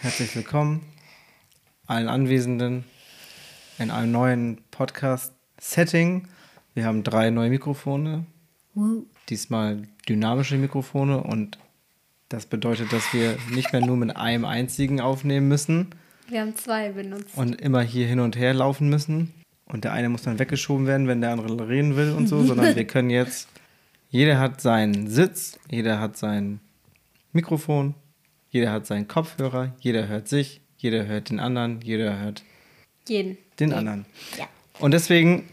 [0.00, 0.82] Herzlich willkommen
[1.86, 2.84] allen Anwesenden
[3.78, 6.28] in einem neuen Podcast-Setting.
[6.74, 8.24] Wir haben drei neue Mikrofone.
[9.28, 11.58] Diesmal dynamische Mikrofone und
[12.28, 15.88] das bedeutet, dass wir nicht mehr nur mit einem einzigen aufnehmen müssen
[16.28, 17.36] Wir haben zwei benutzt.
[17.36, 19.34] und immer hier hin und her laufen müssen.
[19.64, 22.76] Und der eine muss dann weggeschoben werden, wenn der andere reden will und so, sondern
[22.76, 23.48] wir können jetzt,
[24.10, 26.60] jeder hat seinen Sitz, jeder hat sein
[27.32, 27.94] Mikrofon,
[28.50, 32.44] jeder hat seinen Kopfhörer, jeder hört sich, jeder hört den anderen, jeder hört
[33.06, 33.36] Jeden.
[33.58, 34.06] den anderen.
[34.38, 34.46] Ja.
[34.78, 35.48] Und deswegen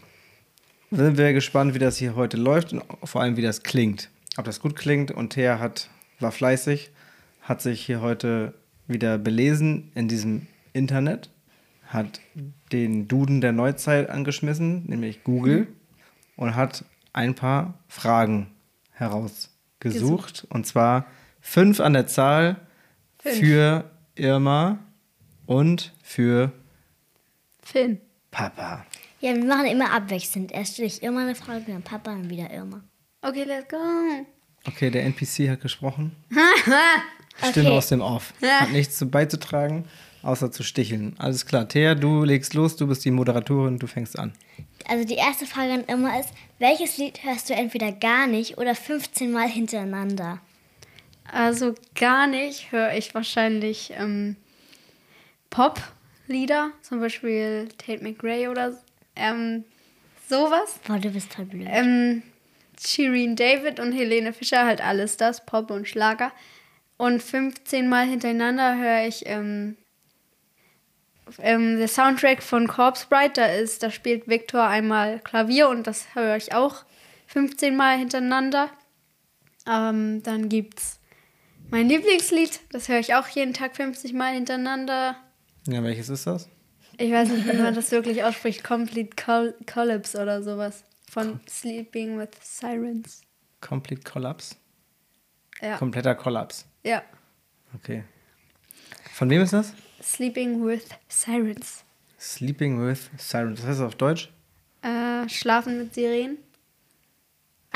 [0.90, 4.08] sind wir gespannt, wie das hier heute läuft und vor allem, wie das klingt.
[4.36, 5.10] Ob das gut klingt.
[5.10, 6.90] Und Thea hat, war fleißig,
[7.42, 8.54] hat sich hier heute
[8.86, 11.30] wieder belesen in diesem Internet,
[11.86, 12.20] hat
[12.72, 15.68] den Duden der Neuzeit angeschmissen, nämlich Google,
[16.36, 18.48] und hat ein paar Fragen
[18.92, 20.46] herausgesucht.
[20.50, 21.06] Und zwar
[21.40, 22.56] fünf an der Zahl
[23.32, 23.38] Fünf.
[23.40, 24.78] für Irma
[25.46, 26.52] und für
[27.62, 28.00] Finn.
[28.30, 28.84] Papa.
[29.20, 30.52] Ja, wir machen immer abwechselnd.
[30.52, 32.82] Erst stelle ich Irma eine Frage, dann Papa, dann wieder Irma.
[33.22, 33.76] Okay, let's go.
[34.66, 36.12] Okay, der NPC hat gesprochen.
[37.50, 37.76] Stimme Okay.
[37.76, 38.32] aus dem Off.
[38.42, 39.84] Hat nichts zu beizutragen,
[40.22, 41.14] außer zu sticheln.
[41.18, 41.68] Alles klar.
[41.68, 44.32] Thea, du legst los, du bist die Moderatorin, du fängst an.
[44.88, 48.74] Also die erste Frage an Irma ist, welches Lied hörst du entweder gar nicht oder
[48.74, 50.40] 15 Mal hintereinander?
[51.32, 54.36] Also gar nicht höre ich wahrscheinlich ähm,
[55.50, 58.78] Pop-Lieder, zum Beispiel Tate McRae oder
[59.16, 59.64] ähm,
[60.28, 60.78] sowas.
[60.86, 61.66] Boah, du bist voll blöd.
[61.70, 62.22] Ähm,
[62.84, 66.32] Shireen David und Helene Fischer, halt alles das, Pop und Schlager.
[66.98, 69.76] Und 15 Mal hintereinander höre ich ähm,
[71.40, 76.14] ähm, der Soundtrack von Corpse Bride, da ist, da spielt Victor einmal Klavier und das
[76.14, 76.84] höre ich auch
[77.26, 78.70] 15 Mal hintereinander.
[79.68, 80.95] Ähm, dann gibt's
[81.70, 85.16] mein Lieblingslied, das höre ich auch jeden Tag 50 Mal hintereinander.
[85.66, 86.48] Ja, welches ist das?
[86.98, 88.64] Ich weiß nicht, wie man das wirklich ausspricht.
[88.64, 90.84] Complete Col Collapse oder sowas.
[91.10, 93.22] Von Sleeping with Sirens.
[93.60, 94.56] Complete Collapse?
[95.60, 95.76] Ja.
[95.78, 96.66] Kompletter Kollaps.
[96.84, 97.02] ja.
[97.74, 98.04] Okay.
[99.12, 99.72] Von wem ist das?
[100.02, 101.84] Sleeping with Sirens.
[102.18, 103.60] Sleeping with Sirens.
[103.60, 104.30] Das heißt auf Deutsch?
[104.82, 106.38] Äh, Schlafen mit Sirenen.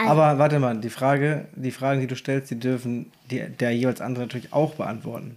[0.00, 3.72] Also- Aber warte mal, die Frage, die Fragen, die du stellst, die dürfen die, der
[3.72, 5.37] jeweils andere natürlich auch beantworten.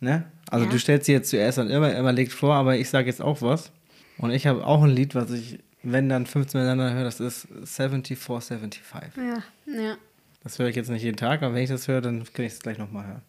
[0.00, 0.24] Ne?
[0.50, 0.70] Also Ja.
[0.70, 3.40] du stellst sie jetzt zuerst an Irma, Irma legt vor, aber ich sage jetzt auch
[3.42, 3.70] was.
[4.18, 7.46] Und ich habe auch ein Lied, was ich, wenn dann 15 miteinander höre, das ist
[7.64, 9.12] 7475.
[9.16, 9.42] Ja,
[9.72, 9.96] ja.
[10.42, 12.52] Das höre ich jetzt nicht jeden Tag, aber wenn ich das höre, dann kann ich
[12.52, 13.22] es gleich nochmal hören.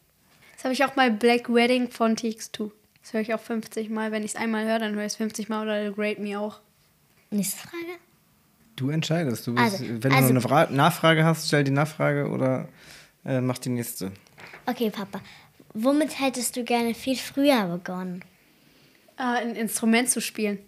[0.56, 2.72] Das habe ich auch bei Black Wedding von TX2.
[3.02, 4.12] Das höre ich auch 50 Mal.
[4.12, 6.60] Wenn ich es einmal höre, dann höre ich es 50 Mal oder Grade Me auch.
[7.32, 8.00] Nächste Frage.
[8.76, 9.46] Du entscheidest.
[9.48, 12.68] Du bist, Also- wenn du also- noch eine Fra Nachfrage hast, stell die Nachfrage oder
[13.26, 14.12] äh, mach die nächste.
[14.66, 15.22] Okay, Papa.
[15.74, 18.24] Womit hättest du gerne viel früher begonnen?
[19.18, 20.60] Äh, ein Instrument zu spielen.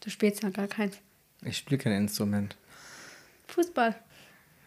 [0.00, 0.98] Du spielst ja gar keins.
[1.44, 2.56] Ich spiele kein Instrument.
[3.48, 3.94] Fußball.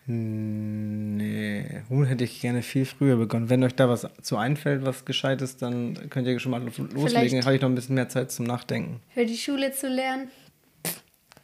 [0.05, 3.49] Hm, Nee, womit hätte ich gerne viel früher begonnen.
[3.49, 6.89] Wenn euch da was zu einfällt, was gescheit ist, dann könnt ihr schon mal loslegen.
[7.07, 8.99] Vielleicht- Dann habe ich noch ein bisschen mehr Zeit zum Nachdenken.
[9.13, 10.29] Für die Schule zu lernen.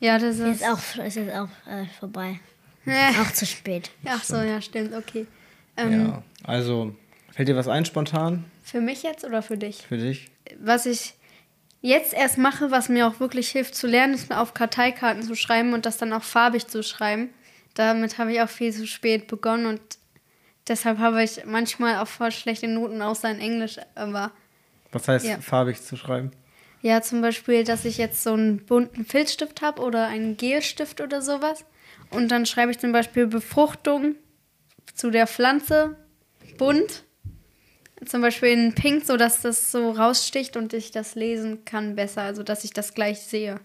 [0.02, 0.62] Ja, das ist.
[0.62, 2.40] Ist auch, ist jetzt auch äh, vorbei.
[2.86, 3.12] Äh.
[3.22, 3.92] Auch zu spät.
[4.06, 5.28] Ach so, ja, stimmt, okay.
[5.78, 6.94] Ähm, Ja, also
[7.32, 9.86] fällt dir was ein spontan Für mich jetzt oder für dich?
[9.88, 10.30] für dich?
[10.60, 11.14] was ich
[11.82, 15.36] jetzt erst mache, was mir auch wirklich hilft zu lernen, ist mir auf Karteikarten zu
[15.36, 17.30] schreiben und das dann auch farbig zu schreiben.
[17.76, 19.82] Damit habe ich auch viel zu spät begonnen und
[20.68, 23.78] deshalb habe ich manchmal auch voll schlechte Noten, außer in Englisch.
[23.96, 24.32] Aber
[24.92, 25.40] Was heißt Ja.
[25.40, 26.32] farbig zu schreiben?
[26.82, 31.22] Ja, zum Beispiel, dass ich jetzt so einen bunten Filzstift habe oder einen Gelstift oder
[31.22, 31.64] sowas.
[32.10, 34.16] Und dann schreibe ich zum Beispiel Befruchtung
[34.94, 35.96] zu der Pflanze
[36.58, 37.04] bunt.
[38.06, 42.42] Zum Beispiel in Pink, sodass das so raussticht und ich das lesen kann besser, also
[42.42, 43.60] dass ich das gleich sehe.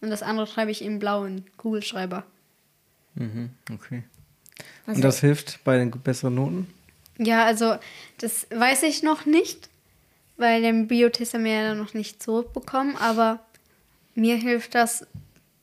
[0.00, 2.24] Und das andere schreibe ich in blau in Kugelschreiber.
[3.16, 4.04] Mhm, okay.
[4.86, 6.72] Also- Und das hilft bei den besseren Noten?
[7.18, 7.76] Ja, also
[8.18, 9.68] das weiß ich noch nicht,
[10.36, 13.40] weil den Biotest haben wir ja noch nicht zurückbekommen, aber
[14.14, 15.06] mir hilft das,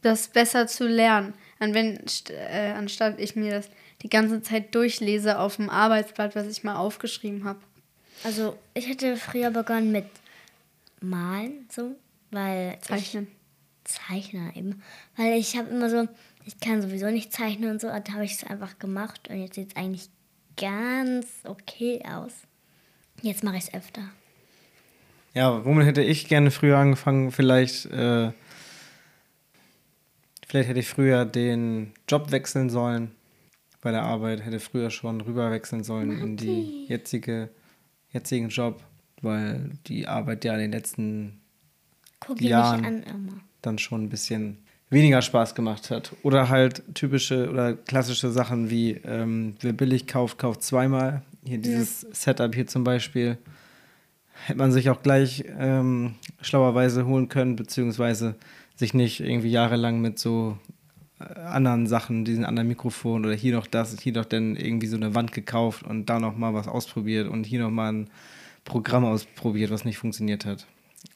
[0.01, 1.33] das besser zu lernen.
[1.59, 1.99] Und wenn,
[2.29, 3.69] äh, anstatt ich mir das
[4.01, 7.59] die ganze Zeit durchlese auf dem Arbeitsblatt, was ich mal aufgeschrieben habe.
[8.23, 10.05] Also ich hätte früher begonnen mit
[10.99, 11.95] Malen, so,
[12.31, 13.27] weil Zeichnen.
[13.85, 14.81] Ich, Zeichner eben.
[15.15, 16.07] Weil ich habe immer so,
[16.45, 19.55] ich kann sowieso nicht zeichnen und so, da habe ich es einfach gemacht und jetzt
[19.55, 20.09] sieht es eigentlich
[20.57, 22.33] ganz okay aus.
[23.21, 24.09] Jetzt mache ich es öfter.
[25.33, 27.31] Ja, womit hätte ich gerne früher angefangen?
[27.31, 28.31] Vielleicht, äh,
[30.47, 33.11] vielleicht hätte ich früher den Job wechseln sollen
[33.81, 37.49] bei der Arbeit, hätte früher schon rüber wechseln sollen in die jetzige,
[38.11, 38.83] jetzigen Job,
[39.21, 41.41] weil die Arbeit ja in den letzten
[42.19, 44.57] Guck Jahren an dann schon ein bisschen
[44.89, 46.15] weniger Spaß gemacht hat.
[46.21, 51.23] Oder halt typische oder klassische Sachen wie ähm, wer billig kauft, kauft zweimal.
[51.43, 53.37] Hier dieses Setup hier zum Beispiel
[54.45, 58.35] hätte man sich auch gleich ähm, schlauerweise holen können, beziehungsweise
[58.75, 60.57] sich nicht irgendwie jahrelang mit so
[61.19, 64.97] äh, anderen Sachen, diesen anderen Mikrofon oder hier noch das, hier noch dann irgendwie so
[64.97, 68.09] eine Wand gekauft und da noch mal was ausprobiert und hier noch mal ein
[68.65, 70.67] Programm ausprobiert, was nicht funktioniert hat.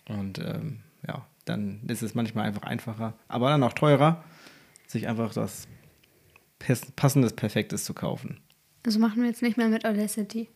[0.07, 4.23] Und ähm, ja, dann ist es manchmal einfach einfacher, aber dann auch teurer,
[4.87, 5.67] sich einfach das
[6.95, 8.39] passendes, perfektes zu kaufen.
[8.85, 10.47] Also machen wir jetzt nicht mehr mit Audacity.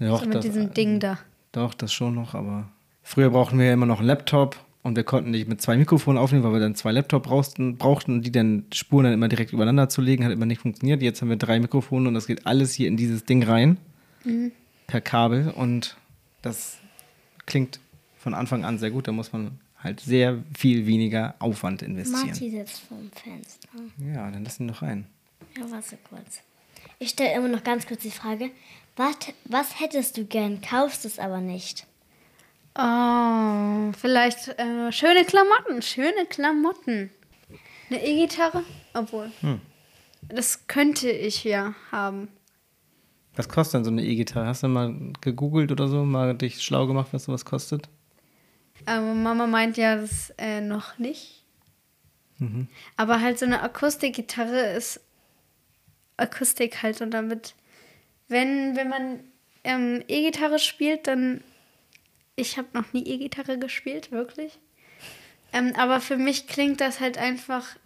[0.00, 1.18] Doch, so mit das, diesem Ding da.
[1.52, 2.68] Doch, das schon noch, aber
[3.02, 6.18] früher brauchten wir ja immer noch einen Laptop und wir konnten nicht mit zwei Mikrofonen
[6.18, 9.52] aufnehmen, weil wir dann zwei Laptops brauchten, brauchten und die dann Spuren dann immer direkt
[9.52, 11.02] übereinander zu legen, hat immer nicht funktioniert.
[11.02, 13.76] Jetzt haben wir drei Mikrofone und das geht alles hier in dieses Ding rein
[14.86, 15.96] per Kabel und
[16.42, 16.78] das
[17.46, 17.80] klingt
[18.18, 19.08] von Anfang an sehr gut.
[19.08, 22.28] Da muss man halt sehr viel weniger Aufwand investieren.
[22.28, 23.68] Marti sitzt vorm Fenster.
[24.14, 25.06] Ja, dann lass ihn doch rein.
[25.58, 26.40] Ja, warte kurz.
[26.98, 28.50] Ich stelle immer noch ganz kurz die Frage,
[28.96, 31.86] was, was hättest du gern, kaufst es aber nicht?
[32.78, 37.10] Oh, vielleicht äh, schöne Klamotten, schöne Klamotten.
[37.88, 38.62] Eine E-Gitarre?
[38.94, 39.32] Obwohl.
[40.28, 42.28] Das könnte ich ja haben.
[43.34, 44.46] Was kostet denn so eine E-Gitarre?
[44.46, 47.88] Hast du mal gegoogelt oder so, mal dich schlau gemacht, was sowas kostet?
[48.86, 51.40] Aber Mama meint ja das äh, noch nicht.
[52.96, 55.00] Aber halt so eine Akustikgitarre ist
[56.16, 57.54] Akustik halt und damit,
[58.30, 59.20] wenn, wenn man
[59.64, 61.42] ähm, E-Gitarre spielt, dann.
[62.36, 64.58] Ich habe noch nie E-Gitarre gespielt, wirklich.
[65.52, 67.76] Ähm, aber für mich klingt das halt einfach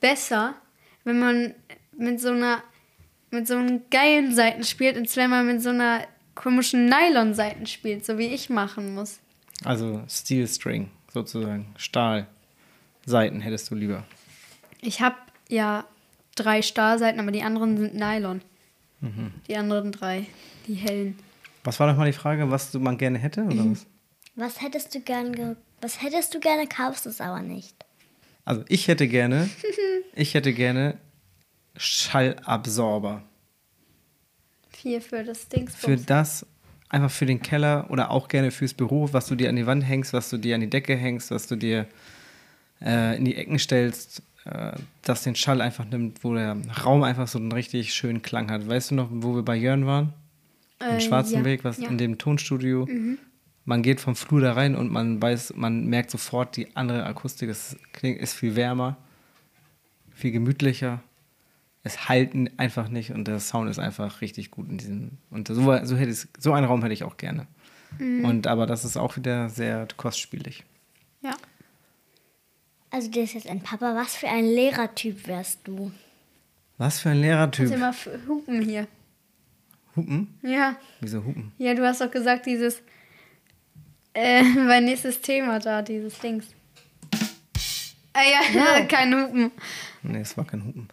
[0.00, 0.54] besser,
[1.04, 1.54] wenn man
[1.96, 2.62] mit so einer
[3.30, 8.04] mit so einem geilen Seiten spielt, als wenn man mit so einer komischen Nylon-Seiten spielt,
[8.04, 9.20] so wie ich machen muss.
[9.64, 11.66] Also Steel String, sozusagen.
[11.76, 14.04] Stahlseiten hättest du lieber.
[14.80, 15.16] Ich habe
[15.48, 15.84] ja
[16.36, 18.40] drei Stahlseiten, aber die anderen sind Nylon.
[19.48, 20.26] Die anderen drei,
[20.66, 21.18] die hellen.
[21.64, 23.42] Was war nochmal die Frage, was du man gerne hätte?
[23.44, 23.86] Oder was?
[24.36, 27.76] Was hättest du gern, ge was hättest du gerne, kaufst es aber nicht?
[28.44, 29.48] Also ich hätte gerne,
[30.16, 30.98] ich hätte gerne
[31.76, 33.22] Schallabsorber.
[34.70, 35.68] Vier für das Ding.
[35.68, 36.44] Für das,
[36.88, 39.82] einfach für den Keller oder auch gerne fürs Büro, was du dir an die Wand
[39.82, 41.86] hängst, was du dir an die Decke hängst, was du dir
[42.80, 47.28] äh, in die Ecken stellst, äh, das den Schall einfach nimmt, wo der Raum einfach
[47.28, 48.66] so einen richtig schönen Klang hat.
[48.68, 50.12] Weißt du noch, wo wir bei Jörn waren?
[50.80, 51.88] Äh, In Schwarzenberg, ja, was ja.
[51.88, 52.88] in dem Tonstudio.
[53.66, 57.48] Man geht vom Flur da rein und man weiß, man merkt sofort die andere Akustik.
[57.48, 58.96] Es klingt, ist viel wärmer,
[60.14, 61.02] viel gemütlicher.
[61.82, 65.10] Es halt n- einfach nicht und der Sound ist einfach richtig gut in diesem.
[65.30, 67.46] Und so, so, hätte ich, so einen Raum hätte ich auch gerne.
[67.98, 70.64] Und aber das ist auch wieder sehr kostspielig.
[71.22, 71.34] Ja.
[72.94, 73.96] Also der ist jetzt ein Papa.
[73.96, 75.90] Was für ein Lehrertyp wärst du?
[76.78, 77.70] Was für ein Kannst Lehrertyp.
[77.72, 77.94] du mal
[78.28, 78.86] hupen hier.
[79.96, 80.38] Hupen?
[80.42, 80.76] Ja.
[81.00, 81.50] Wieso Hupen?
[81.58, 82.82] Ja, du hast doch gesagt, dieses.
[84.14, 86.46] Äh, mein nächstes Thema da, dieses Dings.
[88.12, 89.50] Ah ja, kein Hupen.
[90.04, 90.86] Nee, es war kein Hupen.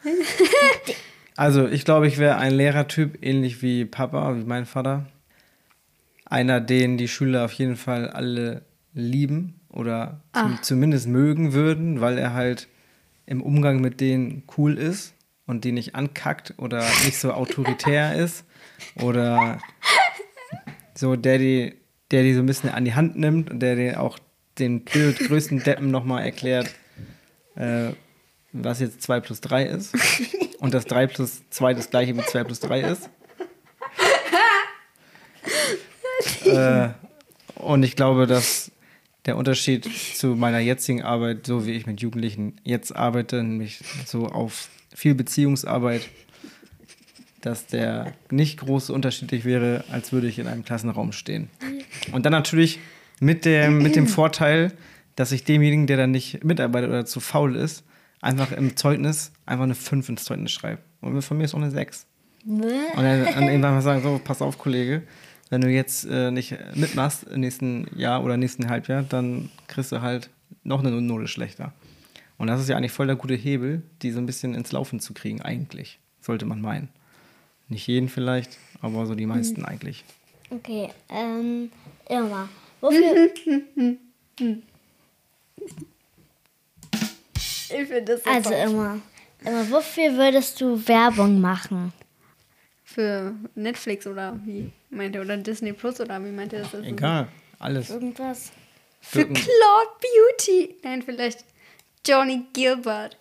[1.36, 5.06] also, ich glaube, ich wäre ein Lehrertyp, ähnlich wie Papa, wie mein Vater.
[6.26, 8.66] Einer, den die Schüler auf jeden Fall alle
[8.96, 12.68] lieben oder zum, zumindest mögen würden, weil er halt
[13.26, 15.14] im Umgang mit denen cool ist
[15.46, 18.46] und die nicht ankackt oder nicht so autoritär ist
[18.96, 19.60] oder
[20.94, 21.76] so der die,
[22.12, 24.20] der die so ein bisschen an die Hand nimmt und der dir auch
[24.60, 26.70] den größten Deppen nochmal erklärt,
[27.56, 27.92] äh,
[28.52, 29.96] was jetzt 2 plus 3 ist
[30.60, 33.10] und das 3 plus 2 das gleiche wie 2 plus 3 ist.
[36.46, 36.90] äh,
[37.56, 38.72] und ich glaube, dass
[39.26, 44.28] der Unterschied zu meiner jetzigen Arbeit, so wie ich mit Jugendlichen jetzt arbeite, nämlich so
[44.28, 46.10] auf viel Beziehungsarbeit,
[47.42, 51.50] dass der nicht groß unterschiedlich wäre, als würde ich in einem Klassenraum stehen.
[52.12, 52.80] Und dann natürlich
[53.20, 54.74] mit dem, mit dem Vorteil,
[55.16, 57.84] dass ich demjenigen, der dann nicht mitarbeitet oder zu faul ist,
[58.22, 60.82] einfach im Zeugnis einfach eine 5 ins Zeugnis schreibe.
[61.02, 62.06] Und von mir ist auch eine 6.
[62.46, 62.62] Und
[62.96, 65.04] dann, dann irgendwann mal sagen, so, pass auf, Kollege,
[65.52, 70.02] wenn du jetzt äh, nicht mitmachst im nächsten Jahr oder nächsten Halbjahr, dann kriegst du
[70.02, 70.30] halt
[70.64, 71.74] noch eine Note schlechter.
[72.38, 75.02] Und das ist ja eigentlich voll der gute Hebel, die so ein bisschen ins Laufen
[75.02, 76.88] zu kriegen, eigentlich, sollte man meinen.
[77.68, 80.06] Nicht jeden vielleicht, aber so die meisten eigentlich.
[80.50, 81.70] Okay, ähm,
[82.10, 82.48] Irma.
[82.80, 83.30] Wofür,
[87.74, 88.54] Ich finde das also.
[88.54, 89.00] Irma,
[89.44, 91.94] Irma, wofür würdest du Werbung machen?
[92.84, 94.72] Für Netflix oder wie?
[94.92, 96.74] Meinte oder Disney Plus oder wie meinte das?
[96.84, 97.28] Egal,
[97.60, 97.90] alles.
[97.90, 98.52] Irgendwas.
[99.00, 100.76] Für Claude Beauty.
[100.84, 101.44] Nein, vielleicht
[102.06, 103.18] Johnny Gilbert.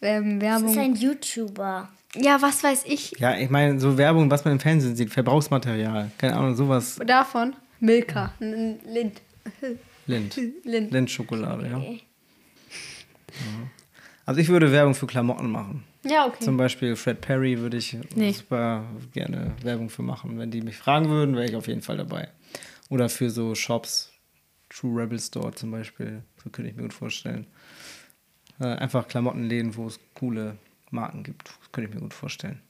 [0.00, 0.78] Ähm, Das ist Werbung.
[0.78, 1.88] ein YouTuber.
[2.16, 6.10] Ja, was weiß ich Ja, ich meine, so Werbung, was man im Fernsehen sieht, Verbrauchsmaterial,
[6.16, 6.98] keine Ahnung, sowas.
[7.04, 7.54] davon.
[7.80, 8.32] Milka.
[8.38, 8.80] Lind.
[8.86, 9.20] Lind.
[10.64, 10.92] Lind.
[10.92, 11.76] Lindschokolade, ja.
[11.78, 12.02] Okay.
[14.26, 15.84] Also ich würde Werbung für Klamotten machen.
[16.04, 16.44] Ja, okay.
[16.44, 18.32] Zum Beispiel Fred Perry würde ich Nee.
[18.32, 20.38] super gerne Werbung für machen.
[20.38, 22.28] Wenn die mich fragen würden, wäre ich auf jeden Fall dabei.
[22.90, 24.12] Oder für so Shops,
[24.68, 27.46] True Rebel Store zum Beispiel, so könnte ich mir gut vorstellen.
[28.60, 30.58] Äh, einfach Klamottenläden, wo es coole
[30.90, 32.60] Marken gibt, das könnte ich mir gut vorstellen.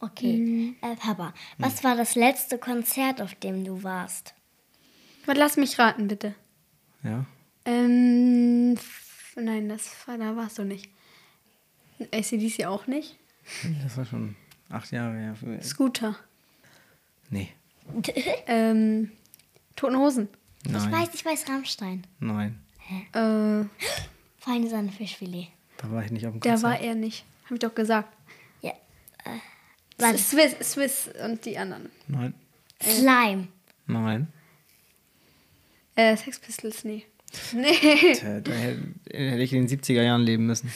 [0.00, 0.74] Okay.
[0.82, 4.34] Äh, Papa, was war das letzte Konzert, auf dem du warst?
[5.24, 6.34] Aber lass mich raten, bitte.
[7.02, 7.24] Ja?
[7.64, 8.74] Ähm,
[9.36, 10.90] nein, das war, da warst du nicht.
[12.12, 13.16] ACDC auch nicht.
[13.82, 14.36] Das war schon
[14.70, 15.34] acht Jahre her.
[15.62, 16.16] Scooter.
[17.30, 17.48] Nee,
[18.46, 19.10] Ähm,
[19.76, 20.28] Toten Hosen.
[20.64, 22.06] Ich nein, weiß, ich weiß Rammstein.
[22.20, 22.58] nein.
[23.12, 23.64] Äh,
[24.38, 25.48] Feine Sahne Fischfilet.
[25.78, 26.70] Da war ich nicht auf dem der Konzert.
[26.70, 27.24] war er nicht.
[27.44, 28.14] Hab ich doch gesagt.
[28.62, 28.70] Ja.
[29.24, 29.38] Äh,
[29.98, 30.18] warte.
[30.18, 31.90] Swiss, Swiss und die anderen.
[32.08, 32.34] Nein,
[32.82, 33.48] Slime.
[33.86, 34.28] nein.
[35.96, 37.04] Äh, Sex Pistols, nee.
[37.52, 37.72] Nee.
[38.20, 38.82] Da hätte
[39.12, 40.70] hätte ich in den 70er Jahren leben müssen.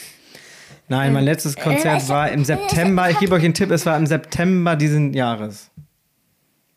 [0.89, 3.09] Nein, mein letztes Konzert war im September.
[3.09, 5.69] Ich gebe euch einen Tipp, es war im September diesen Jahres.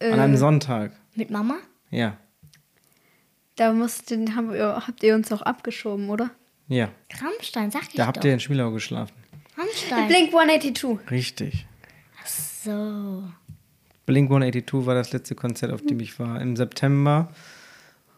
[0.00, 0.92] An einem Sonntag.
[1.14, 1.56] Mit Mama?
[1.90, 2.16] Ja.
[3.56, 6.30] Da mussten, habt ihr, habt ihr uns auch abgeschoben, oder?
[6.68, 6.88] Ja.
[7.20, 8.24] Rammstein, sag ich Da habt doch.
[8.24, 9.14] ihr in Schmielau geschlafen.
[9.56, 10.08] Rammstein.
[10.08, 11.10] Blink 182.
[11.10, 11.66] Richtig.
[12.64, 13.24] So.
[14.06, 17.32] Blink 182 war das letzte Konzert, auf dem ich war, im September.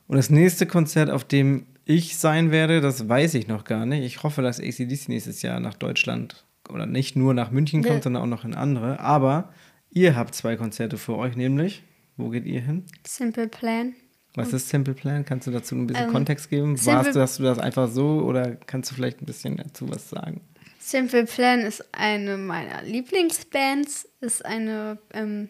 [0.06, 4.04] Und das nächste Konzert, auf dem ich sein werde, das weiß ich noch gar nicht.
[4.04, 8.02] Ich hoffe, dass ACDC nächstes Jahr nach Deutschland oder nicht nur nach München kommt, Nee.
[8.02, 9.00] sondern auch noch in andere.
[9.00, 9.52] Aber
[9.90, 11.82] ihr habt zwei Konzerte für euch, nämlich,
[12.16, 12.84] wo geht ihr hin?
[13.06, 13.94] Simple Plan.
[14.36, 15.24] Was ist Simple Plan?
[15.24, 16.76] Kannst du dazu ein bisschen Ähm, Kontext geben?
[16.76, 19.88] Simple- Warst du, hast du das einfach so oder kannst du vielleicht ein bisschen dazu
[19.88, 20.40] was sagen?
[20.80, 25.48] Simple Plan ist eine meiner Lieblingsbands, ist eine ähm,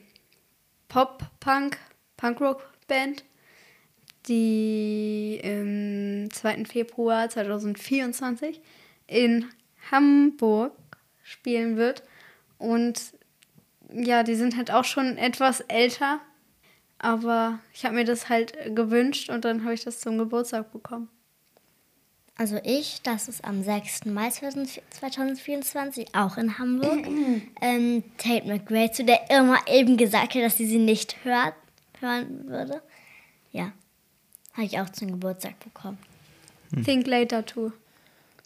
[0.88, 1.78] Pop-Punk,
[2.16, 3.24] Punkrock-Band,
[4.28, 6.64] die im 2.
[6.64, 8.60] Februar 2024
[9.06, 9.46] in
[9.90, 10.72] Hamburg
[11.22, 12.02] spielen wird.
[12.58, 13.00] Und
[13.92, 16.20] ja, die sind halt auch schon etwas älter,
[16.98, 21.08] aber ich habe mir das halt gewünscht und dann habe ich das zum Geburtstag bekommen.
[22.36, 24.06] Also ich, das ist am 6.
[24.06, 27.06] Mai 2024, auch in Hamburg.
[27.60, 31.54] ähm, Tate McRae, zu der Irma eben gesagt hat, dass sie sie nicht hört,
[32.00, 32.82] hören würde.
[33.52, 33.72] Ja,
[34.54, 35.98] habe ich auch zum Geburtstag bekommen.
[36.84, 37.72] Think Later Tour.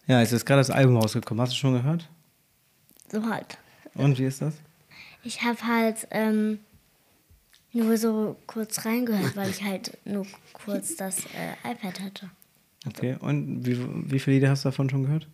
[0.06, 1.40] Ja, es ist gerade das Album rausgekommen.
[1.40, 2.08] Hast du schon gehört?
[3.10, 3.58] So halt.
[3.94, 4.54] Und wie ist das?
[5.24, 6.58] Ich habe halt ähm,
[7.72, 12.30] nur so kurz reingehört, weil ich halt nur kurz das äh, iPad hatte.
[12.86, 13.78] Okay, und wie,
[14.10, 15.26] wie viele Lieder hast du davon schon gehört?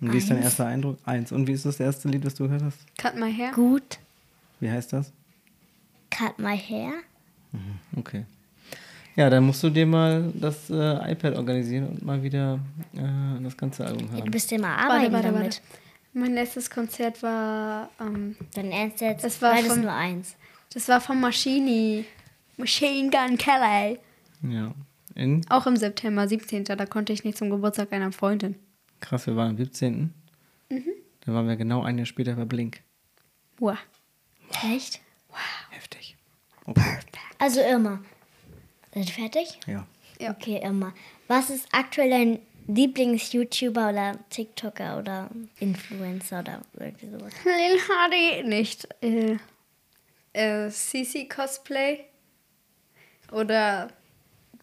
[0.00, 0.46] Und wie ist dein Eins.
[0.46, 0.98] erster Eindruck?
[1.04, 1.30] Eins.
[1.32, 2.78] Und wie ist das erste Lied, was du gehört hast?
[2.98, 3.52] Cut My Hair.
[3.52, 3.98] Gut,
[4.60, 5.12] Wie heißt das?
[6.10, 6.92] cut my hair.
[7.96, 8.24] Okay.
[9.16, 12.58] Ja, dann musst du dir mal das äh, iPad organisieren und mal wieder
[12.94, 14.30] äh, das ganze Album Du hören.
[14.30, 15.42] bist ja mal Warte, arbeiten warte, damit.
[15.44, 15.60] warte.
[16.14, 19.24] Mein letztes Konzert war, ähm, Dein Ernst jetzt?
[19.24, 20.36] Das war beides vom- nur eins.
[20.72, 22.04] das war von Machini.
[22.56, 23.98] Machine Gun Kelly.
[24.42, 24.72] Ja.
[25.16, 25.44] In?
[25.48, 26.64] Auch im September, 17.
[26.64, 28.56] Da konnte ich nicht zum Geburtstag einer Freundin.
[29.00, 30.12] Krass, wir waren am 17.
[30.70, 30.84] Mhm.
[31.24, 32.80] Da waren wir genau ein Jahr später bei Blink.
[33.58, 33.76] Wow.
[34.74, 35.00] Echt?
[35.70, 36.16] Heftig.
[36.66, 36.98] Okay.
[37.38, 38.00] Also Irma,
[38.94, 39.58] seid ihr fertig?
[39.66, 39.86] Ja.
[40.20, 40.30] Ja.
[40.30, 40.92] Okay, Irma.
[41.28, 47.32] Was ist aktuell dein Lieblings-YouTuber oder TikToker oder Influencer oder irgendwie sowas?
[47.44, 48.88] Lil Hardy nicht.
[49.02, 49.36] Äh,
[50.32, 52.04] äh, CC Cosplay.
[53.32, 53.88] Oder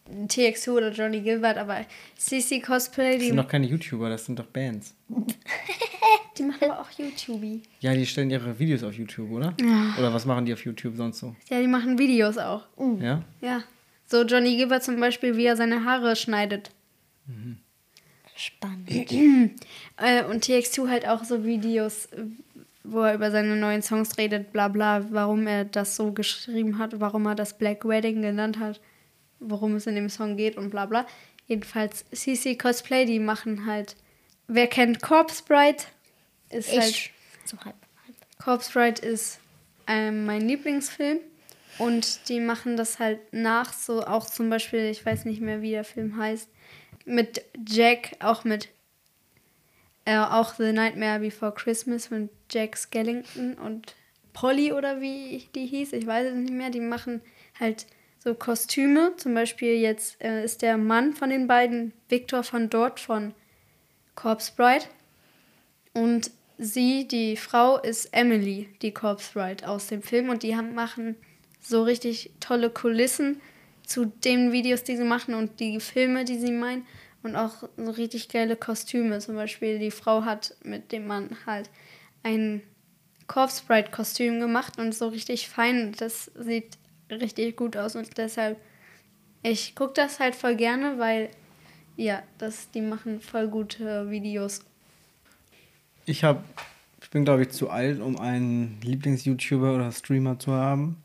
[0.10, 1.86] TX2 oder Johnny Gilbert, aber
[2.18, 4.94] CC Cosplay, Das die, sind doch keine YouTuber, das sind doch Bands.
[6.38, 7.62] die machen aber auch YouTube.
[7.80, 9.54] Ja, die stellen ihre Videos auf YouTube, oder?
[9.98, 11.36] Oder was machen die auf YouTube sonst so?
[11.50, 12.66] Ja, die machen Videos auch.
[13.00, 13.24] Ja?
[13.42, 13.64] Ja.
[14.12, 16.72] So Johnny Gilbert zum Beispiel, wie er seine Haare schneidet.
[18.36, 18.89] Spannend.
[19.98, 22.10] Äh, und TX2 halt auch so Videos,
[22.84, 27.00] wo er über seine neuen Songs redet, bla bla, warum er das so geschrieben hat,
[27.00, 28.82] warum er das Black Wedding genannt hat,
[29.39, 31.06] worum es in dem Song geht und bla bla.
[31.46, 33.96] Jedenfalls CC Cosplay, die machen halt,
[34.48, 35.84] wer kennt Corpse Bride?
[36.50, 37.13] Ist halt, Ich.
[37.46, 37.75] So halb.
[38.06, 38.15] halb.
[38.44, 39.39] Corpse Bride ist
[39.86, 41.20] ähm, mein Lieblingsfilm.
[41.78, 45.72] Und die machen das halt nach, so auch zum Beispiel, ich weiß nicht mehr, wie
[45.72, 46.50] der Film heißt,
[47.06, 48.70] mit Jack, auch mit
[50.06, 53.96] äh, auch The Nightmare Before Christmas mit Jack Skellington und
[54.34, 57.22] Polly oder wie die hieß, ich weiß es nicht mehr, die machen
[57.60, 57.86] halt
[58.24, 59.13] so Kostüme.
[59.18, 63.34] Zum Beispiel jetzt äh, ist der Mann von den beiden Victor von dort von
[64.16, 64.86] Corpse Bride.
[65.94, 70.30] Und sie, die Frau, ist Emily, die Corpse Bride aus dem Film.
[70.30, 71.16] Und die haben, machen
[71.62, 73.39] so richtig tolle Kulissen
[73.86, 76.86] zu den Videos, die sie machen und die Filme, die sie meinen.
[77.24, 79.20] Und auch so richtig geile Kostüme.
[79.20, 81.70] Zum Beispiel die Frau hat mit dem Mann halt
[82.24, 82.63] ein
[83.27, 85.94] Corpse Bride Kostüm gemacht und so richtig fein.
[85.98, 86.77] Das sieht
[87.12, 88.58] richtig gut aus und deshalb,
[89.44, 91.30] ich gucke das halt voll gerne, weil
[91.96, 94.65] ja, das, die machen voll gute Videos.
[96.06, 96.44] Ich habe,
[97.01, 100.98] ich bin glaube ich zu alt, um einen Lieblings-YouTuber oder Streamer zu haben.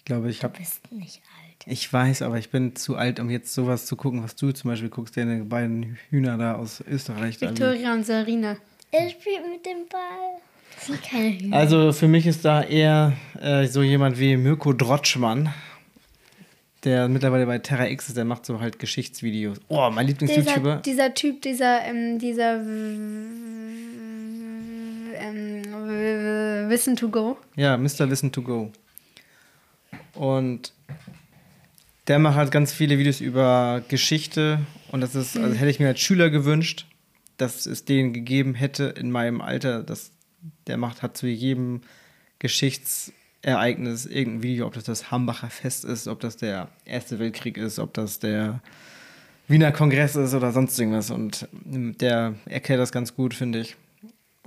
[0.00, 0.54] Ich glaube, ich habe.
[0.54, 1.66] Du bist nicht alt.
[1.66, 4.70] Ich weiß, aber ich bin zu alt, um jetzt sowas zu gucken, was du zum
[4.70, 7.38] Beispiel guckst, deine beiden Hühner da aus Österreich.
[7.38, 8.56] Victoria und Sarina.
[8.92, 10.40] Er spielt mit dem Ball.
[10.74, 11.54] Das sind keine Hühner.
[11.54, 15.52] Also für mich ist da eher äh, so jemand wie Mirko Drotschmann,
[16.84, 19.58] der mittlerweile bei Terra X ist, der macht so halt Geschichtsvideos.
[19.68, 20.76] Oh, mein Dieser, Lieblings-YouTuber.
[20.76, 22.54] dieser Typ, dieser, ähm, dieser
[25.20, 27.36] ähm, Wissen to Go.
[27.54, 28.06] Ja, Mr.
[28.06, 28.72] Listen to Go.
[30.14, 30.72] Und
[32.08, 35.88] der macht halt ganz viele Videos über Geschichte und das ist, also hätte ich mir
[35.88, 36.86] als Schüler gewünscht,
[37.36, 39.82] dass es den gegeben hätte in meinem Alter.
[39.82, 40.10] Das,
[40.66, 41.82] der macht, hat zu jedem
[42.38, 47.78] Geschichtsereignis irgendein Video, ob das das Hambacher Fest ist, ob das der Erste Weltkrieg ist,
[47.78, 48.60] ob das der
[49.46, 51.10] Wiener Kongress ist oder sonst irgendwas.
[51.10, 53.76] Und der erklärt das ganz gut, finde ich.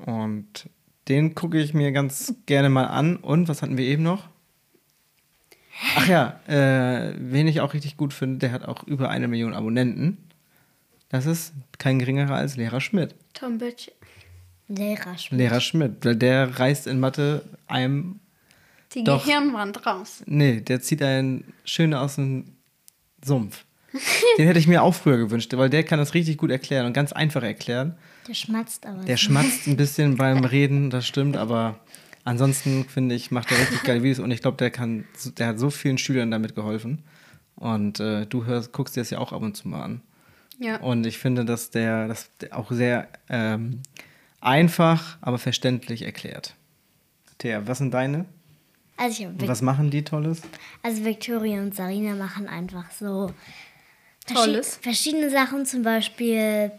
[0.05, 0.70] Und
[1.08, 3.17] den gucke ich mir ganz gerne mal an.
[3.17, 4.32] Und was hatten wir eben noch?
[5.95, 9.53] Ach ja, äh, wen ich auch richtig gut finde, der hat auch über eine Million
[9.53, 10.17] Abonnenten.
[11.09, 13.15] Das ist kein geringerer als Lehrer Schmidt.
[13.33, 13.89] Tom Bitch.
[14.67, 15.39] Lehrer Schmidt.
[15.39, 18.19] Lehrer Schmidt, weil der reißt in Mathe einem.
[18.93, 19.25] Die Doch.
[19.25, 20.23] Gehirnwand raus.
[20.25, 22.45] Nee, der zieht einen schön aus dem
[23.23, 23.65] Sumpf.
[24.37, 26.93] Den hätte ich mir auch früher gewünscht, weil der kann das richtig gut erklären und
[26.93, 27.95] ganz einfach erklären.
[28.27, 29.03] Der schmatzt aber.
[29.03, 31.79] Der schmatzt ein bisschen beim Reden, das stimmt, aber
[32.23, 35.05] ansonsten finde ich, macht er richtig geile Videos und ich glaube, der kann,
[35.38, 37.03] der hat so vielen Schülern damit geholfen.
[37.55, 40.01] Und äh, du hörst, guckst dir das ja auch ab und zu mal an.
[40.59, 40.77] Ja.
[40.77, 43.81] Und ich finde, dass der das auch sehr ähm,
[44.41, 46.55] einfach, aber verständlich erklärt.
[47.38, 48.25] Thea, was sind deine?
[48.97, 50.41] Also, ich was machen die Tolles?
[50.83, 53.31] Also Victoria und Sarina machen einfach so
[54.27, 54.77] Tolles.
[54.77, 55.65] verschi- verschiedene Sachen.
[55.65, 56.71] Zum Beispiel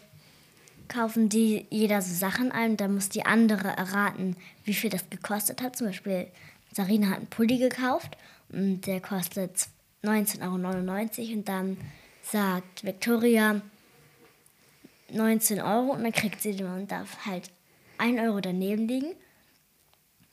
[0.88, 5.08] kaufen die jeder so Sachen ein und dann muss die andere erraten, wie viel das
[5.10, 5.76] gekostet hat.
[5.76, 6.28] Zum Beispiel
[6.72, 8.16] Sarina hat einen Pulli gekauft
[8.50, 9.68] und der kostet
[10.02, 11.76] 19,99 Euro und dann
[12.22, 13.60] sagt Victoria
[15.10, 17.50] 19 Euro und dann kriegt sie den und darf halt
[17.98, 19.14] 1 Euro daneben liegen.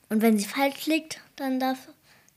[0.08, 1.88] Und wenn sie falsch liegt, dann darf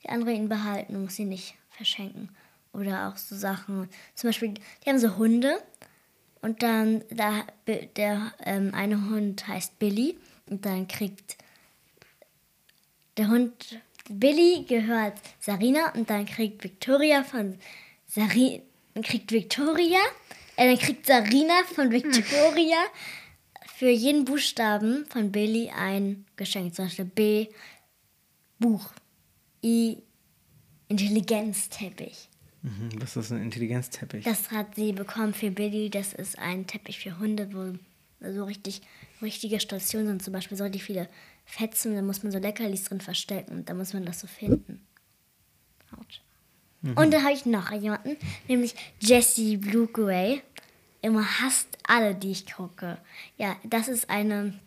[0.04, 2.30] die andere ihn behalten und muss ihn nicht verschenken.
[2.74, 5.58] Oder auch so Sachen, zum Beispiel, die haben so Hunde
[6.46, 10.16] und dann da, der ähm, eine Hund heißt Billy
[10.48, 11.38] und dann kriegt
[13.18, 17.58] der Hund Billy gehört Sarina und dann kriegt Victoria von
[18.06, 18.62] Sari
[18.94, 20.00] dann kriegt Victoria,
[20.56, 22.78] äh, dann kriegt Sarina von Victoria
[23.76, 26.76] für jeden Buchstaben von Billy ein Geschenk.
[26.76, 27.48] Zum Beispiel B,
[28.60, 28.92] Buch.
[29.64, 29.98] I,
[30.90, 32.30] Intelligenzteppich.
[32.66, 34.26] Mhm, was ist ein Intelligenzteppich?
[34.26, 35.92] Das hat sie bekommen für Billy.
[35.92, 37.78] Das ist ein Teppich für Hunde, wo
[38.28, 38.82] so richtig
[39.22, 40.24] richtige Stationen sind.
[40.24, 41.08] Zum Beispiel so richtig viele
[41.46, 41.94] Fetzen.
[41.94, 43.58] Da muss man so Leckerlis drin verstecken.
[43.58, 44.82] Und da muss man das so finden.
[45.96, 46.22] Autsch.
[46.96, 50.42] Und da habe ich noch jemanden, nämlich Jessie Blue Gray.
[51.02, 52.98] Immer hasst alle, die ich gucke.
[53.38, 54.60] Ja, das ist eine,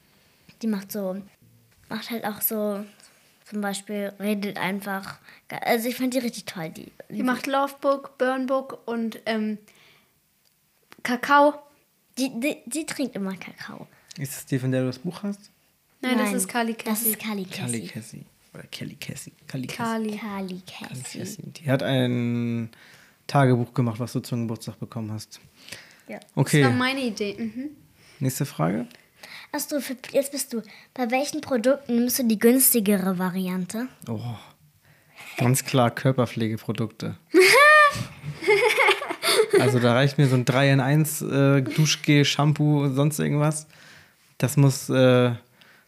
[0.63, 1.21] die macht so,
[1.89, 2.85] macht halt auch so,
[3.49, 5.19] zum Beispiel redet einfach.
[5.49, 6.71] Also ich fand die richtig toll.
[6.71, 9.59] Die, Die macht Lovebook, Burnbook und ähm,
[11.03, 11.55] Kakao.
[12.19, 13.87] die, die, die trinkt immer Kakao.
[14.19, 15.51] Ist es die, von der du das Buch hast?
[16.01, 17.11] Nein, das ist Kali Das Cassie.
[17.11, 17.89] ist Kali Kali Cassie.
[17.89, 18.25] Cassie.
[18.55, 19.33] Oder Kelly Cassie.
[19.47, 20.17] Kali Cassie.
[20.19, 20.63] Kali.
[20.67, 21.19] Cassie.
[21.19, 21.43] Cassie.
[21.53, 22.71] Die hat ein
[23.27, 25.41] Tagebuch gemacht, was du zum Geburtstag bekommen hast.
[26.09, 26.19] Ja.
[26.35, 27.35] Okay, Das war meine Idee.
[27.39, 27.71] Mhm.
[28.21, 28.87] nächste Frage.
[29.53, 29.79] Achso,
[30.13, 30.63] jetzt bist du.
[30.95, 33.89] Bei welchen Produkten nimmst du die günstigere Variante?
[34.09, 34.21] Oh,
[35.39, 37.17] ganz klar Körperpflegeprodukte.
[39.61, 43.67] also da reicht mir so ein 3 in 1 äh, Duschgel, Shampoo, sonst irgendwas.
[44.37, 45.33] Das muss, äh,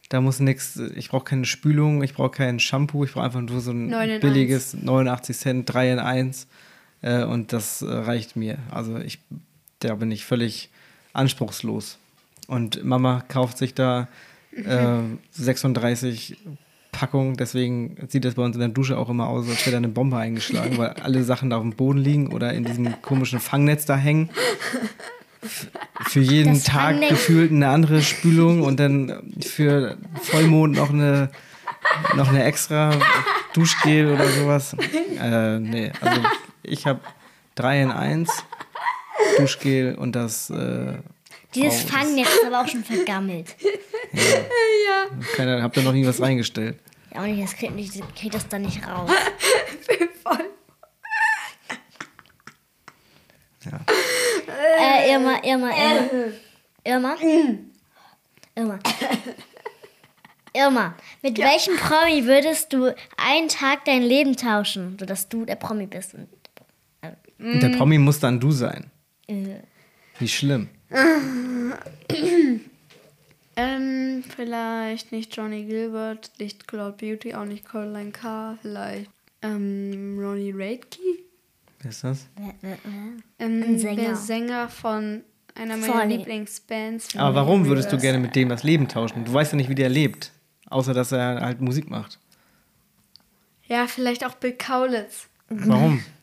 [0.09, 3.61] da muss nichts, ich brauche keine Spülung, ich brauche kein Shampoo, ich brauche einfach nur
[3.61, 6.47] so ein 9 in billiges 89 Cent, 3 in 1
[7.01, 8.57] äh, und das äh, reicht mir.
[8.71, 9.19] Also ich,
[9.79, 10.69] da bin ich völlig
[11.13, 11.97] anspruchslos.
[12.51, 14.09] Und Mama kauft sich da
[14.53, 14.97] äh,
[15.31, 16.35] 36
[16.91, 17.37] Packung.
[17.37, 19.87] Deswegen sieht das bei uns in der Dusche auch immer aus, als wäre da eine
[19.87, 23.85] Bombe eingeschlagen, weil alle Sachen da auf dem Boden liegen oder in diesem komischen Fangnetz
[23.85, 24.29] da hängen.
[26.09, 27.09] Für jeden Das Tag Fangnetz.
[27.11, 31.29] gefühlt eine andere Spülung und dann für Vollmond noch eine,
[32.17, 32.91] noch eine extra
[33.53, 34.75] Duschgel oder sowas.
[35.21, 36.21] Äh, nee, also
[36.63, 36.99] ich habe
[37.55, 38.43] drei in eins
[39.37, 40.95] Duschgel und das äh,
[41.53, 43.55] Dieses Oh, Fangnetz ist aber auch schon vergammelt.
[45.35, 46.79] keiner, habt ihr noch nie was reingestellt.
[47.13, 49.11] Ja, und ich das krieg, ich krieg das dann nicht raus.
[50.23, 50.49] Voll.
[53.65, 53.79] Ja.
[54.79, 56.09] Äh, Irma, Irma, Irma.
[56.83, 57.15] Irma?
[58.55, 58.79] Irma.
[60.53, 65.85] Irma, mit welchem Promi würdest du einen Tag dein Leben tauschen, sodass du der Promi
[65.85, 66.13] bist?
[66.13, 66.27] Und,
[67.39, 68.91] Und der Promi muss dann du sein.
[69.27, 69.59] äh,
[70.19, 70.69] Wie schlimm.
[73.57, 79.09] Ähm, vielleicht nicht Johnny Gilbert, nicht Cloud Beauty, auch nicht Caroline Carr, vielleicht
[79.41, 80.99] ähm, Ronnie Radke.
[81.81, 82.29] Wer ist das?
[82.37, 82.77] äh, äh, äh.
[83.39, 84.01] Ähm, Ein Sänger.
[84.03, 85.21] Der Sänger von
[85.53, 87.17] einer meiner Von- Lieblingsbands.
[87.17, 89.25] Aber warum würdest du gerne mit dem das Leben tauschen?
[89.25, 90.31] Du weißt ja nicht, wie der lebt.
[90.69, 92.19] Außer, dass er halt Musik macht.
[93.67, 95.27] Ja, vielleicht auch Bill Kaulitz.
[95.49, 96.03] Warum?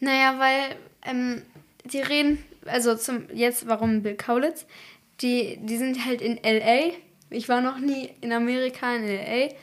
[0.00, 0.74] Naja, weil
[1.06, 1.42] ähm,
[1.84, 4.66] die reden, also zum jetzt, warum Bill Kaulitz?
[5.20, 6.94] Die, die sind halt in LA.
[7.30, 9.54] Ich war noch nie in Amerika, in LA.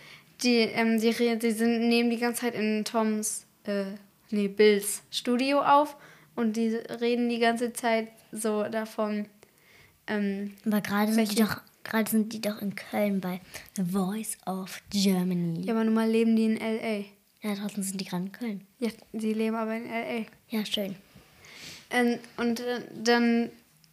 [0.44, 3.86] Die, ähm, die, die sind, nehmen die ganze Zeit in Toms, äh,
[4.32, 5.98] nee, Bills Studio auf
[6.36, 9.26] und die reden die ganze Zeit so davon.
[10.08, 13.42] Ähm, Aber gerade sind, die doch, gerade sind die doch in Köln bei
[13.76, 15.66] The Voice of Germany.
[15.66, 17.06] ja, aber nun mal leben die in LA.
[17.42, 18.68] Ja, trotzdem sind die gerade in Köln.
[18.80, 20.26] Ja, die leben aber in LA.
[20.50, 20.96] Ja, schön.
[21.90, 23.50] Ähm, und äh, dann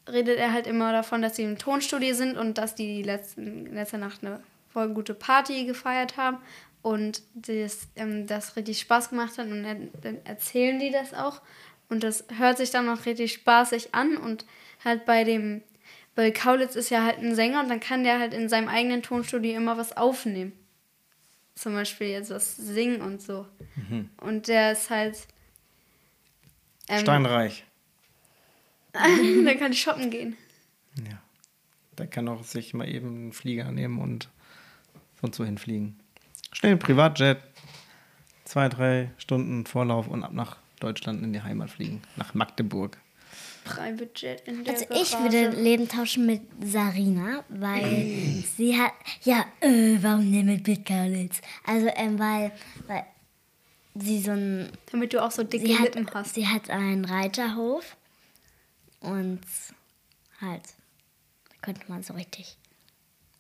[0.09, 3.99] redet er halt immer davon, dass sie im Tonstudio sind und dass die letzten, letzte
[3.99, 4.41] Nacht eine
[4.73, 6.39] voll gute Party gefeiert haben
[6.83, 11.41] und das, ähm, das richtig Spaß gemacht hat und dann, erzählen die das auch
[11.89, 14.45] und das hört sich dann auch richtig spaßig an und
[14.85, 15.63] halt bei dem,
[16.15, 19.03] weil Kaulitz ist ja halt ein Sänger und dann kann der halt in seinem eigenen
[19.03, 20.53] Tonstudio immer was aufnehmen.
[21.55, 23.47] Zum Beispiel jetzt was singen und so.
[24.21, 25.17] Und der ist halt...
[26.89, 27.65] ähm, Steinreich.
[29.45, 30.37] dann kann ich shoppen gehen.
[30.97, 31.19] Ja.
[31.99, 34.29] Der kann auch sich mal eben einen Flieger nehmen und
[35.21, 35.99] sonst so hinfliegen.
[36.53, 37.39] Schnell Privatjet.
[38.45, 42.03] Zwei, drei Stunden Vorlauf und ab nach Deutschland in die Heimat fliegen.
[42.17, 42.99] Nach Magdeburg.
[43.65, 45.35] Private Jet in der Also ich Garage.
[45.35, 48.93] würde Leben tauschen mit Sarina, weil sie hat.
[49.25, 51.41] Ja, äh, warum denn mit Kaulitz?
[51.65, 52.53] Also, ähm, weil,
[52.87, 53.05] weil
[53.97, 54.71] sie so ein.
[54.93, 56.35] Damit du auch so dicke Sie hat, Lippen hast.
[56.35, 57.97] sie hat einen Reiterhof
[59.07, 59.41] und
[60.41, 60.63] halt,
[61.49, 62.57] da könnte man so richtig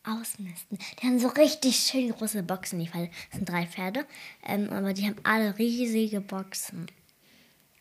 [0.04, 0.78] ausmisten.
[1.02, 3.10] Die haben so richtig schön große Boxen, die Fall.
[3.30, 4.06] Das sind drei Pferde,
[4.44, 6.86] ähm, aber die haben alle riesige Boxen.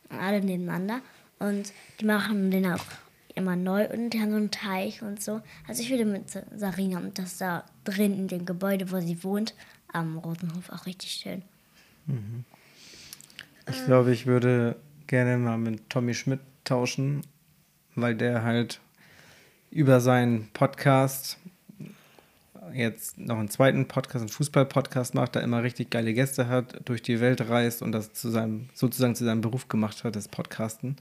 [0.10, 1.02] Alle nebeneinander.
[1.40, 2.84] Und die machen den auch
[3.36, 5.42] immer neu und die haben so einen Teich und so.
[5.68, 9.24] Also ich würde mit Sa- Sarina und das da drin in dem Gebäude, wo sie
[9.24, 9.54] wohnt,
[9.92, 11.44] am Rotenhof auch richtig schön.
[13.70, 17.22] Ich glaube, ich würde gerne mal mit Tommy Schmidt tauschen,
[17.96, 18.80] weil der halt
[19.72, 21.38] über seinen Podcast
[22.74, 27.02] jetzt noch einen zweiten Podcast, einen Fußball-Podcast macht, da immer richtig geile Gäste hat, durch
[27.02, 30.98] die Welt reist und das zu seinem, sozusagen zu seinem Beruf gemacht hat, das Podcasten.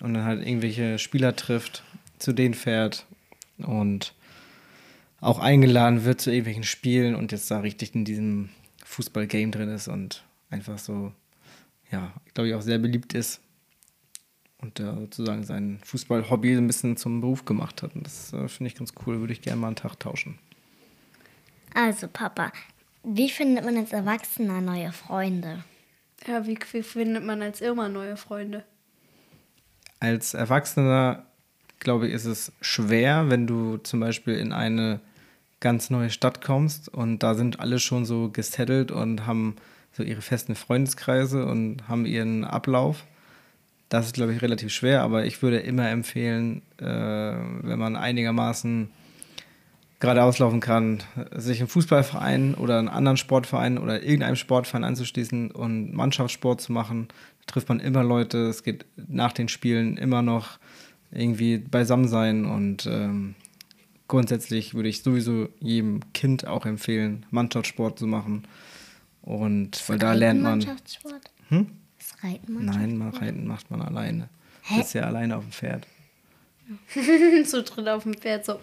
[0.00, 1.82] Und dann halt irgendwelche Spieler trifft,
[2.18, 3.06] zu denen fährt
[3.58, 4.14] und
[5.20, 8.50] auch eingeladen wird zu irgendwelchen Spielen und jetzt da richtig in diesem
[8.84, 11.12] Fußball-Game drin ist und einfach so,
[11.90, 13.40] ja, glaube ich, auch sehr beliebt ist
[14.60, 17.94] und da sozusagen sein Fußball-Hobby ein bisschen zum Beruf gemacht hat.
[17.94, 20.38] Und das äh, finde ich ganz cool, würde ich gerne mal einen Tag tauschen.
[21.74, 22.50] Also, Papa,
[23.04, 25.64] wie findet man als Erwachsener neue Freunde?
[26.26, 28.64] Ja, wie, wie findet man als Irma neue Freunde?
[30.00, 31.24] Als Erwachsener,
[31.78, 35.00] glaube ich, ist es schwer, wenn du zum Beispiel in eine
[35.60, 39.56] ganz neue Stadt kommst und da sind alle schon so gesettelt und haben
[39.92, 43.04] so ihre festen Freundeskreise und haben ihren Ablauf.
[43.88, 48.90] Das ist, glaube ich, relativ schwer, aber ich würde immer empfehlen, äh, wenn man einigermaßen
[50.00, 51.02] gerade auslaufen kann,
[51.34, 57.08] sich im Fußballverein oder einen anderen Sportverein oder irgendeinem Sportverein anzuschließen und Mannschaftssport zu machen.
[57.40, 60.58] Da trifft man immer Leute, es geht nach den Spielen immer noch
[61.10, 63.34] irgendwie beisammen sein und ähm,
[64.06, 68.46] grundsätzlich würde ich sowieso jedem Kind auch empfehlen, Mannschaftssport zu machen.
[69.22, 70.58] Und weil da lernt man.
[70.58, 71.32] Mannschaftssport?
[71.48, 71.66] Hm?
[72.22, 74.28] Reiten Nein, man reiten macht man alleine.
[74.68, 75.86] Du bist ja alleine auf dem Pferd.
[77.44, 78.60] so drin auf dem Pferd, so.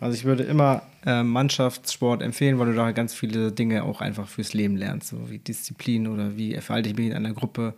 [0.00, 4.28] Also ich würde immer äh, Mannschaftssport empfehlen, weil du da ganz viele Dinge auch einfach
[4.28, 7.74] fürs Leben lernst, so wie Disziplin oder wie verhalte ich mich in einer Gruppe,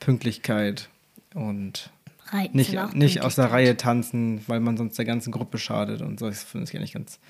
[0.00, 0.88] Pünktlichkeit
[1.34, 1.90] und
[2.26, 3.52] Reiten nicht, nicht aus der.
[3.52, 6.28] Reihe tanzen, weil man sonst der ganzen Gruppe schadet und so.
[6.28, 7.20] Das finde ich eigentlich ganz,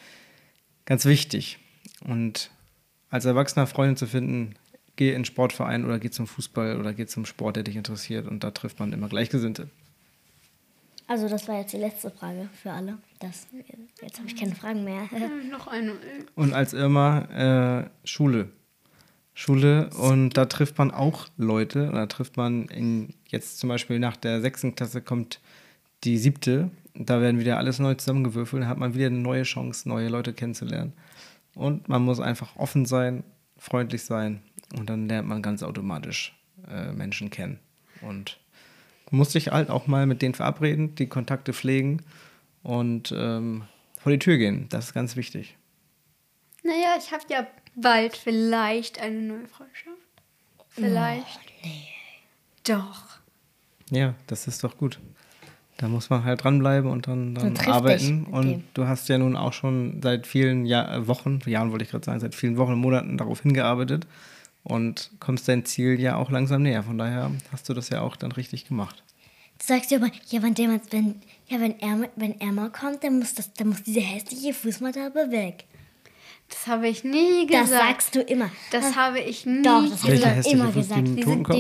[0.87, 1.59] ganz wichtig.
[2.01, 2.51] Und
[3.11, 4.55] als Erwachsener Freunde zu finden,
[4.97, 8.27] geh in den Sportverein oder geh zum Fußball oder geh zum Sport, der dich interessiert
[8.27, 9.69] und da trifft man immer Gleichgesinnte.
[11.09, 12.99] Also das war jetzt die letzte Frage für alle.
[13.21, 13.47] Das,
[14.03, 15.09] jetzt habe ich keine Fragen mehr.
[15.51, 15.93] Noch eine.
[16.35, 18.49] Und als Irma äh, Schule.
[19.33, 21.89] Schule und da trifft man auch Leute.
[21.89, 25.41] Und da trifft man in, jetzt zum Beispiel nach der sechsten Klasse kommt
[26.05, 26.71] die siebte.
[26.95, 28.65] Da werden wieder alles neu zusammengewürfelt.
[28.65, 30.93] Da hat man wieder eine neue Chance, neue Leute kennenzulernen.
[31.55, 33.23] Und man muss einfach offen sein,
[33.59, 34.43] freundlich sein.
[34.74, 36.35] Und dann lernt man ganz automatisch
[36.68, 37.59] äh, Menschen kennen.
[38.00, 38.38] Und
[39.11, 42.02] muss sich halt auch mal mit denen verabreden, die Kontakte pflegen
[42.62, 43.64] und ähm,
[43.98, 44.66] vor die Tür gehen.
[44.68, 45.57] Das ist ganz wichtig.
[46.62, 49.96] Naja, ich habe ja bald vielleicht eine neue Freundschaft.
[50.68, 51.40] Vielleicht.
[51.62, 51.88] nee.
[52.64, 53.20] Doch.
[53.90, 54.98] Ja, das ist doch gut.
[55.76, 58.24] Da muss man halt dranbleiben und dann, dann arbeiten.
[58.24, 58.64] Und dem.
[58.74, 62.18] du hast ja nun auch schon seit vielen Jahr, Wochen, Jahren wollte ich gerade sagen,
[62.18, 64.07] seit vielen Wochen und Monaten darauf hingearbeitet
[64.66, 66.83] und kommst dein Ziel ja auch langsam näher.
[66.83, 69.02] Von daher hast du das ja auch dann richtig gemacht.
[69.59, 71.14] Du sagst dir aber, ja, wenn, der, wenn,
[71.48, 75.00] ja, wenn, er, wenn er mal kommt, dann muss, das, dann muss diese hässliche Fußmatte
[75.31, 75.64] weg.
[76.48, 77.83] Das habe ich nie Das gesagt.
[78.02, 78.50] sagst du immer.
[78.70, 81.09] Das habe ich nie Doch, das hast Welche du immer Fuß- gesagt.
[81.09, 81.14] Diese,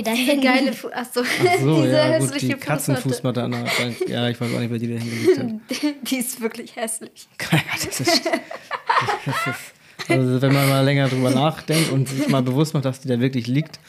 [0.04, 0.40] die hinten.
[0.42, 2.66] geile Fu Achso, Ach so, diese ja, gut, hässliche die Fußmatte.
[2.66, 5.92] Katzenfußmatte an der Ja, ich weiß auch nicht, wer die da hingelegt hat.
[6.10, 7.26] Die ist wirklich hässlich.
[7.50, 9.74] Ja, das ist, das ist,
[10.08, 13.20] also wenn man mal länger drüber nachdenkt und sich mal bewusst macht, dass die da
[13.20, 13.80] wirklich liegt,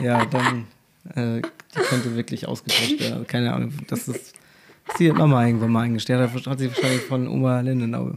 [0.00, 0.66] ja, dann
[1.14, 1.42] äh,
[1.74, 3.12] die könnte wirklich ausgetauscht werden.
[3.14, 4.34] Also keine Ahnung, das ist.
[4.96, 6.30] Sie hat Mama irgendwann mal eingestellt.
[6.32, 8.12] Hat hat sie wahrscheinlich von Oma Lindenau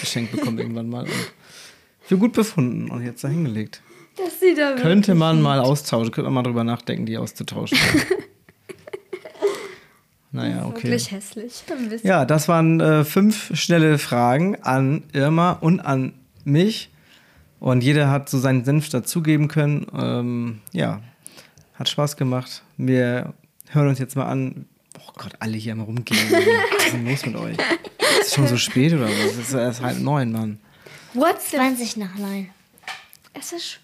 [0.00, 1.04] geschenkt bekommen irgendwann mal.
[1.04, 1.32] Und
[2.00, 3.82] für gut befunden und jetzt da hingelegt.
[4.16, 7.78] Das sieht da Könnte man mal austauschen, könnte man mal drüber nachdenken, die auszutauschen.
[10.32, 10.84] naja, okay.
[10.84, 11.62] Wirklich hässlich.
[12.02, 16.90] Ja, das waren äh, fünf schnelle Fragen an Irma und an mich.
[17.60, 19.86] Und jeder hat so seinen Senf dazugeben können.
[19.96, 21.00] Ähm, ja,
[21.74, 22.62] hat Spaß gemacht.
[22.76, 23.34] Wir
[23.70, 24.66] hören uns jetzt mal an.
[24.98, 26.18] Oh Gott, alle hier mal rumgehen.
[26.30, 27.56] Was ist denn los mit euch?
[28.20, 29.12] Ist es schon so spät oder was?
[29.12, 30.58] Es ist erst halb neun, Mann.
[31.14, 32.48] What's the 20 nach 9.
[33.34, 33.80] Es ist.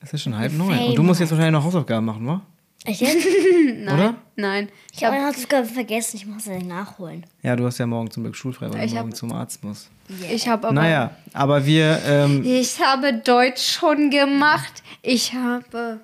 [0.00, 0.78] Es ist schon halb neun.
[0.78, 2.42] Und du musst jetzt wahrscheinlich noch Hausaufgaben machen, wa?
[2.86, 3.26] Ich jetzt?
[3.82, 4.14] Oder?
[4.36, 4.68] Nein.
[4.94, 7.26] Ich habe meine Hausaufgabe vergessen, ich muss sie nachholen.
[7.42, 9.62] Ja, du hast ja morgen zum Glück schulfrei, weil Ich du hab- morgen zum Arzt
[9.62, 9.90] musst.
[10.30, 10.74] Ich habe aber.
[10.74, 14.82] Naja, aber wir, ähm, Ich habe Deutsch schon gemacht.
[15.02, 16.00] Ich habe.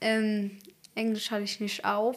[0.00, 0.52] Ähm,
[0.94, 2.16] Englisch hatte ich nicht auf.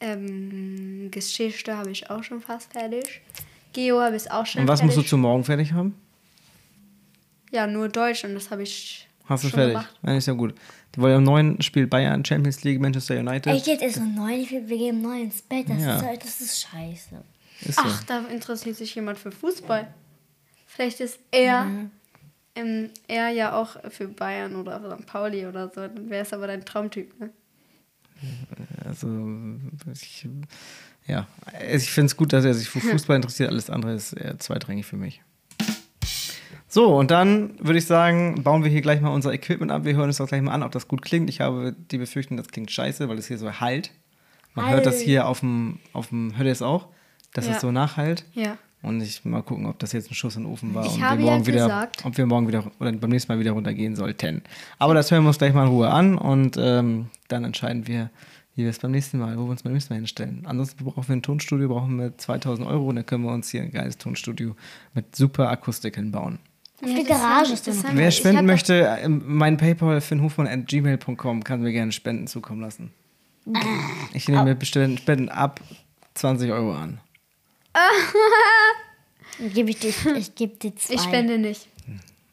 [0.00, 3.22] Ähm, Geschichte habe ich auch schon fast fertig.
[3.72, 4.96] Geo habe ich auch schon und was fertig.
[4.96, 5.94] musst du zum Morgen fertig haben?
[7.50, 9.72] Ja, nur Deutsch und das habe ich Hast du schon fertig?
[9.74, 9.94] gemacht.
[10.06, 10.54] Ja, ist ja gut.
[10.96, 13.46] Weil um neun spielt Bayern Champions League, Manchester United.
[13.52, 15.68] Echt jetzt ist um 9, ich will- wir gehen um 9 ins Bett.
[15.68, 15.96] Das, Ja.
[16.10, 17.22] ist, das ist scheiße.
[17.60, 17.82] Ist so.
[17.84, 19.92] Ach, da interessiert sich jemand für Fußball.
[20.66, 21.90] Vielleicht ist er, Mhm.
[22.54, 25.06] ähm, er ja auch für Bayern oder St.
[25.06, 25.80] Pauli oder so.
[25.86, 27.30] Dann wäre es aber dein Traumtyp, ne?
[28.84, 29.08] Also,
[29.92, 30.26] ich,
[31.06, 31.26] ja,
[31.70, 33.50] ich finde es gut, dass er sich für Fußball interessiert.
[33.50, 35.22] Alles andere ist eher zweitrangig für mich.
[36.68, 39.84] So, und dann würde ich sagen, bauen wir hier gleich mal unser Equipment ab.
[39.84, 41.30] Wir hören uns das gleich mal an, ob das gut klingt.
[41.30, 43.90] Ich habe die Befürchtung, das klingt scheiße, weil es hier so halt.
[44.54, 45.04] Man hört das Halt.
[45.04, 46.88] hier auf dem, auf dem, hört ihr es auch?
[47.32, 47.52] Dass Ja.
[47.54, 48.24] es so nachhalt.
[48.34, 48.56] Ja.
[48.82, 51.00] Und ich mal gucken, ob das jetzt ein Schuss in den Ofen war Ich und
[51.00, 53.96] wir morgen ja wieder, gesagt- ob wir morgen wieder oder beim nächsten Mal wieder runtergehen
[53.96, 54.42] sollten.
[54.78, 58.10] Aber das hören wir uns gleich mal in Ruhe an und ähm, dann entscheiden wir,
[58.54, 60.42] wie wir es beim nächsten Mal, wo wir uns beim nächsten Mal hinstellen.
[60.44, 63.62] Ansonsten brauchen wir ein Tonstudio, brauchen wir 2000 Euro und dann können wir uns hier
[63.62, 64.54] ein geiles Tonstudio
[64.94, 66.38] mit super Akustik hinbauen.
[66.82, 71.72] Auf die das Garage ist das Wer spenden möchte, ähm, mein Paypal finnhofmann.gmail.com kann mir
[71.72, 72.92] gerne Spenden zukommen lassen.
[74.12, 75.60] Ich nehme Bestellen- Spenden ab
[76.14, 77.00] 20 Euro an.
[79.38, 80.94] Dann gebe ich dir, ich gebe dir zwei.
[80.94, 81.68] Ich spende nicht.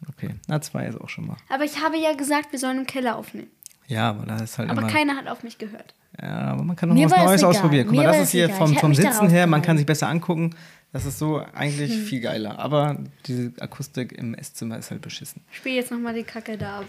[0.09, 1.37] Okay, na zwei ist auch schon mal.
[1.49, 3.47] Aber ich habe ja gesagt, wir sollen im Keller aufnehmen.
[3.87, 4.89] Ja, aber da ist halt Aber immer...
[4.89, 5.93] keiner hat auf mich gehört.
[6.21, 7.87] Ja, aber man kann noch Mir was Neues ausprobieren.
[7.87, 8.57] Guck Mir mal, das es ist hier egal.
[8.57, 10.55] vom, vom Sitzen her, man kann sich besser angucken.
[10.95, 12.05] Das ist so eigentlich Hm.
[12.05, 12.57] viel geiler.
[12.57, 15.41] Aber diese Akustik im Esszimmer ist halt beschissen.
[15.51, 16.85] Ich spiele jetzt nochmal die Kacke da ab.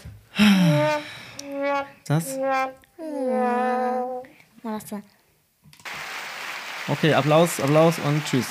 [2.07, 2.39] Das?
[6.87, 8.47] Okay, Applaus, Applaus und tschüss.